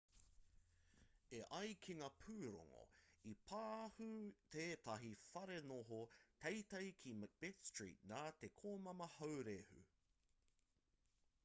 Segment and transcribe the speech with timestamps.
[1.39, 2.81] e ai ki ngā pūrongo
[3.33, 4.07] i pahū
[4.57, 6.01] tētahi wharenoho
[6.47, 9.87] teitei ki macbeth street nā te komama haurehu